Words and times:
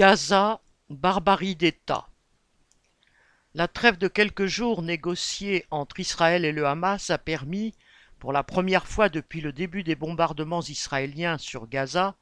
Gaza, 0.00 0.62
barbarie 0.88 1.56
d'État. 1.56 2.08
La 3.52 3.68
trêve 3.68 3.98
de 3.98 4.08
quelques 4.08 4.46
jours 4.46 4.80
négociée 4.80 5.66
entre 5.70 6.00
Israël 6.00 6.46
et 6.46 6.52
le 6.52 6.66
Hamas 6.66 7.10
a 7.10 7.18
permis, 7.18 7.74
pour 8.18 8.32
la 8.32 8.42
première 8.42 8.86
fois 8.86 9.10
depuis 9.10 9.42
le 9.42 9.52
début 9.52 9.82
des 9.82 9.96
bombardements 9.96 10.62
israéliens 10.62 11.36
sur 11.36 11.68
Gaza, 11.68 12.16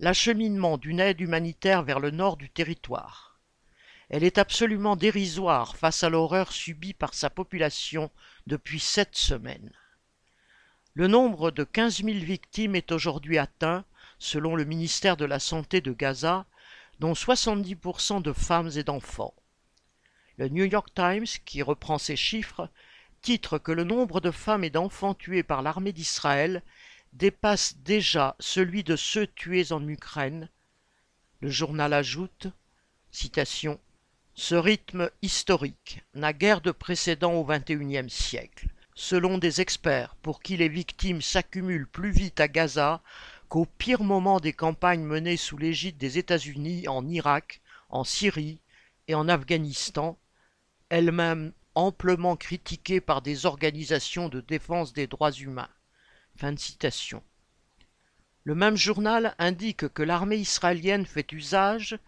l'acheminement 0.00 0.78
d'une 0.78 0.98
aide 0.98 1.20
humanitaire 1.20 1.84
vers 1.84 2.00
le 2.00 2.10
nord 2.10 2.36
du 2.36 2.50
territoire. 2.50 3.38
Elle 4.08 4.24
est 4.24 4.38
absolument 4.38 4.96
dérisoire 4.96 5.76
face 5.76 6.02
à 6.02 6.08
l'horreur 6.08 6.50
subie 6.50 6.92
par 6.92 7.14
sa 7.14 7.30
population 7.30 8.10
depuis 8.48 8.80
sept 8.80 9.14
semaines. 9.14 9.70
Le 10.94 11.06
nombre 11.06 11.52
de 11.52 11.62
15 11.62 12.02
000 12.02 12.18
victimes 12.18 12.74
est 12.74 12.90
aujourd'hui 12.90 13.38
atteint, 13.38 13.84
selon 14.18 14.56
le 14.56 14.64
ministère 14.64 15.16
de 15.16 15.24
la 15.24 15.38
Santé 15.38 15.80
de 15.80 15.92
Gaza, 15.92 16.46
dont 16.98 17.12
70% 17.12 18.22
de 18.22 18.32
femmes 18.32 18.70
et 18.76 18.84
d'enfants. 18.84 19.34
Le 20.38 20.48
New 20.48 20.64
York 20.64 20.88
Times, 20.94 21.26
qui 21.44 21.62
reprend 21.62 21.98
ces 21.98 22.16
chiffres, 22.16 22.68
titre 23.20 23.58
que 23.58 23.72
le 23.72 23.84
nombre 23.84 24.20
de 24.20 24.30
femmes 24.30 24.64
et 24.64 24.70
d'enfants 24.70 25.14
tués 25.14 25.42
par 25.42 25.62
l'armée 25.62 25.92
d'Israël 25.92 26.62
dépasse 27.12 27.76
déjà 27.78 28.36
celui 28.40 28.84
de 28.84 28.96
ceux 28.96 29.26
tués 29.26 29.72
en 29.72 29.86
Ukraine. 29.86 30.48
Le 31.40 31.50
journal 31.50 31.92
ajoute, 31.92 32.48
citation, 33.10 33.78
Ce 34.34 34.54
rythme 34.54 35.10
historique 35.20 36.02
n'a 36.14 36.32
guère 36.32 36.62
de 36.62 36.70
précédent 36.70 37.34
au 37.34 37.44
XXIe 37.44 38.08
siècle, 38.08 38.68
selon 38.94 39.38
des 39.38 39.60
experts 39.60 40.16
pour 40.22 40.42
qui 40.42 40.56
les 40.56 40.68
victimes 40.68 41.22
s'accumulent 41.22 41.88
plus 41.88 42.10
vite 42.10 42.40
à 42.40 42.48
Gaza 42.48 43.02
qu'au 43.48 43.66
pire 43.66 44.02
moment 44.02 44.40
des 44.40 44.52
campagnes 44.52 45.04
menées 45.04 45.36
sous 45.36 45.56
l'égide 45.56 45.98
des 45.98 46.18
États-Unis 46.18 46.88
en 46.88 47.06
Irak, 47.08 47.60
en 47.90 48.04
Syrie 48.04 48.60
et 49.08 49.14
en 49.14 49.28
Afghanistan, 49.28 50.18
elles-mêmes 50.88 51.52
amplement 51.74 52.36
critiquées 52.36 53.00
par 53.00 53.22
des 53.22 53.46
organisations 53.46 54.28
de 54.28 54.40
défense 54.40 54.92
des 54.92 55.06
droits 55.06 55.32
humains. 55.32 55.70
Le 58.44 58.54
même 58.54 58.76
journal 58.76 59.34
indique 59.38 59.88
que 59.88 60.02
l'armée 60.02 60.36
israélienne 60.36 61.06
fait 61.06 61.30
usage, 61.32 61.98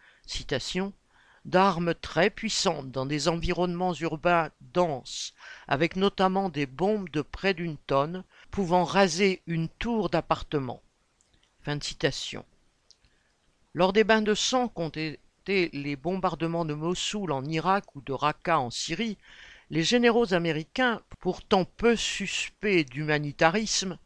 d'armes 1.45 1.95
très 1.95 2.31
puissantes 2.31 2.91
dans 2.91 3.07
des 3.07 3.29
environnements 3.29 3.95
urbains 3.95 4.51
denses, 4.61 5.35
avec 5.69 5.97
notamment 5.97 6.49
des 6.49 6.67
bombes 6.67 7.11
de 7.11 7.23
près 7.23 7.55
d'une 7.55 7.77
tonne 7.77 8.25
pouvant 8.51 8.85
raser 8.85 9.43
une 9.47 9.69
tour 9.69 10.09
d'appartement. 10.09 10.83
Lors 13.75 13.93
des 13.93 14.05
bains 14.05 14.23
de 14.23 14.35
sang 14.35 14.69
qu'ont 14.69 14.89
été 14.89 15.71
les 15.73 15.97
bombardements 15.97 16.65
de 16.65 16.75
Mossoul 16.75 17.33
en 17.33 17.45
Irak 17.45 17.97
ou 17.97 18.01
de 18.01 18.13
Raqqa 18.13 18.59
en 18.59 18.71
Syrie, 18.71 19.19
les 19.71 19.83
généraux 19.83 20.33
américains, 20.35 21.03
pourtant 21.21 21.65
peu 21.65 21.97
suspects 21.97 22.85
d'humanitarisme, 22.85 23.99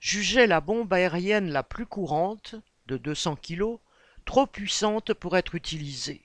jugeaient 0.00 0.46
la 0.46 0.60
bombe 0.60 0.92
aérienne 0.92 1.50
la 1.50 1.62
plus 1.62 1.86
courante, 1.86 2.54
de 2.86 2.96
200 2.96 3.36
kg, 3.36 3.78
trop 4.24 4.46
puissante 4.46 5.12
pour 5.14 5.36
être 5.36 5.54
utilisée. 5.54 6.22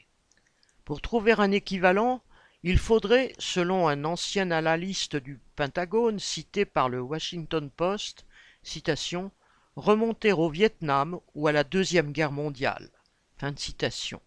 Pour 0.85 1.01
trouver 1.01 1.33
un 1.39 1.51
équivalent, 1.51 2.21
il 2.61 2.77
faudrait, 2.77 3.33
selon 3.39 3.87
un 3.87 4.05
ancien 4.05 4.51
analyste 4.51 5.15
du 5.15 5.39
Pentagone 5.55 6.19
cité 6.19 6.63
par 6.63 6.89
le 6.89 7.01
Washington 7.01 7.71
Post, 7.71 8.27
citation, 8.61 9.31
remonter 9.75 10.31
au 10.31 10.47
Vietnam 10.47 11.19
ou 11.33 11.47
à 11.47 11.51
la 11.51 11.63
Deuxième 11.63 12.11
Guerre 12.11 12.31
mondiale. 12.31 12.91
Fin 13.37 13.51
de 13.51 13.57
citation. 13.57 14.21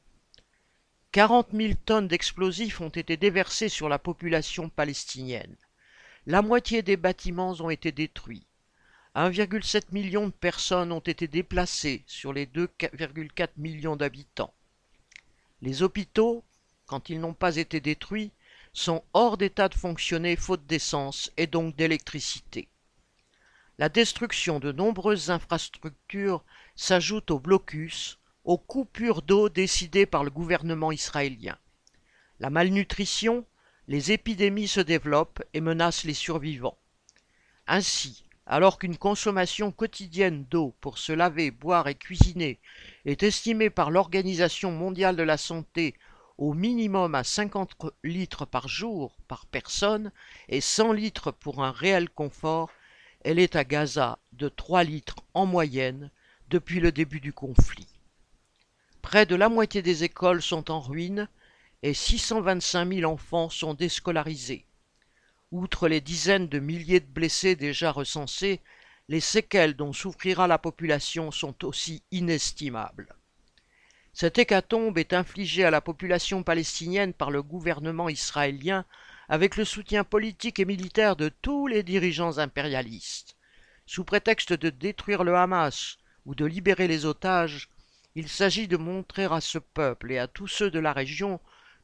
40 1.12 1.50
000 1.52 1.74
tonnes 1.84 2.08
d'explosifs 2.08 2.80
ont 2.80 2.88
été 2.88 3.16
déversées 3.16 3.68
sur 3.68 3.88
la 3.88 4.00
population 4.00 4.68
palestinienne. 4.68 5.56
La 6.26 6.42
moitié 6.42 6.82
des 6.82 6.96
bâtiments 6.96 7.54
ont 7.60 7.70
été 7.70 7.92
détruits. 7.92 8.48
1,7 9.14 9.92
million 9.92 10.26
de 10.26 10.32
personnes 10.32 10.90
ont 10.90 10.98
été 10.98 11.28
déplacées 11.28 12.02
sur 12.08 12.32
les 12.32 12.46
2,4 12.46 13.48
millions 13.58 13.96
d'habitants. 13.96 14.52
Les 15.62 15.82
hôpitaux, 15.82 16.44
quand 16.88 17.10
ils 17.10 17.20
n'ont 17.20 17.34
pas 17.34 17.56
été 17.56 17.78
détruits, 17.78 18.32
sont 18.72 19.04
hors 19.12 19.36
d'état 19.36 19.68
de 19.68 19.74
fonctionner 19.74 20.34
faute 20.34 20.66
d'essence 20.66 21.30
et 21.36 21.46
donc 21.46 21.76
d'électricité. 21.76 22.68
La 23.78 23.88
destruction 23.88 24.58
de 24.58 24.72
nombreuses 24.72 25.30
infrastructures 25.30 26.42
s'ajoute 26.74 27.30
au 27.30 27.38
blocus, 27.38 28.18
aux 28.44 28.58
coupures 28.58 29.22
d'eau 29.22 29.48
décidées 29.48 30.06
par 30.06 30.24
le 30.24 30.30
gouvernement 30.30 30.90
israélien. 30.90 31.58
La 32.40 32.50
malnutrition, 32.50 33.44
les 33.86 34.10
épidémies 34.10 34.68
se 34.68 34.80
développent 34.80 35.42
et 35.54 35.60
menacent 35.60 36.04
les 36.04 36.14
survivants. 36.14 36.78
Ainsi, 37.66 38.24
alors 38.46 38.78
qu'une 38.78 38.96
consommation 38.96 39.72
quotidienne 39.72 40.46
d'eau 40.50 40.74
pour 40.80 40.96
se 40.96 41.12
laver, 41.12 41.50
boire 41.50 41.86
et 41.86 41.94
cuisiner 41.94 42.58
est 43.04 43.22
estimée 43.22 43.68
par 43.68 43.90
l'Organisation 43.90 44.72
mondiale 44.72 45.16
de 45.16 45.22
la 45.22 45.36
santé 45.36 45.94
au 46.38 46.54
minimum 46.54 47.16
à 47.16 47.24
50 47.24 47.74
litres 48.04 48.46
par 48.46 48.68
jour 48.68 49.16
par 49.26 49.44
personne 49.46 50.12
et 50.48 50.60
100 50.60 50.92
litres 50.92 51.32
pour 51.32 51.64
un 51.64 51.72
réel 51.72 52.08
confort, 52.08 52.70
elle 53.24 53.40
est 53.40 53.56
à 53.56 53.64
Gaza 53.64 54.18
de 54.32 54.48
3 54.48 54.84
litres 54.84 55.16
en 55.34 55.46
moyenne 55.46 56.10
depuis 56.48 56.78
le 56.78 56.92
début 56.92 57.20
du 57.20 57.32
conflit. 57.32 57.88
Près 59.02 59.26
de 59.26 59.34
la 59.34 59.48
moitié 59.48 59.82
des 59.82 60.04
écoles 60.04 60.40
sont 60.40 60.70
en 60.70 60.80
ruine 60.80 61.28
et 61.82 61.92
625 61.92 62.94
000 62.94 63.12
enfants 63.12 63.50
sont 63.50 63.74
déscolarisés. 63.74 64.64
Outre 65.50 65.88
les 65.88 66.00
dizaines 66.00 66.48
de 66.48 66.60
milliers 66.60 67.00
de 67.00 67.06
blessés 67.06 67.56
déjà 67.56 67.90
recensés, 67.90 68.60
les 69.08 69.20
séquelles 69.20 69.74
dont 69.74 69.92
souffrira 69.92 70.46
la 70.46 70.58
population 70.58 71.30
sont 71.30 71.64
aussi 71.64 72.02
inestimables. 72.12 73.17
Cette 74.20 74.38
hécatombe 74.38 74.98
est 74.98 75.12
infligée 75.12 75.64
à 75.64 75.70
la 75.70 75.80
population 75.80 76.42
palestinienne 76.42 77.12
par 77.12 77.30
le 77.30 77.40
gouvernement 77.40 78.08
israélien 78.08 78.84
avec 79.28 79.54
le 79.54 79.64
soutien 79.64 80.02
politique 80.02 80.58
et 80.58 80.64
militaire 80.64 81.14
de 81.14 81.28
tous 81.28 81.68
les 81.68 81.84
dirigeants 81.84 82.38
impérialistes. 82.38 83.36
Sous 83.86 84.02
prétexte 84.02 84.52
de 84.52 84.70
détruire 84.70 85.22
le 85.22 85.36
Hamas 85.36 85.98
ou 86.26 86.34
de 86.34 86.44
libérer 86.44 86.88
les 86.88 87.06
otages, 87.06 87.68
il 88.16 88.28
s'agit 88.28 88.66
de 88.66 88.76
montrer 88.76 89.26
à 89.26 89.40
ce 89.40 89.58
peuple 89.58 90.10
et 90.10 90.18
à 90.18 90.26
tous 90.26 90.48
ceux 90.48 90.72
de 90.72 90.80
la 90.80 90.92
région 90.92 91.38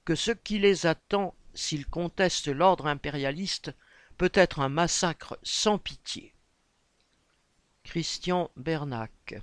que 0.05 0.17
ce 0.17 0.33
qui 0.33 0.59
les 0.59 0.87
attend 0.87 1.37
s'ils 1.55 1.87
contestent 1.87 2.49
l'ordre 2.49 2.89
impérialiste 2.89 3.73
peut 4.19 4.33
être 4.34 4.59
un 4.59 4.69
massacre 4.69 5.39
sans 5.44 5.78
pitié. 5.78 6.34
Christian 7.84 8.50
Bernac 8.56 9.41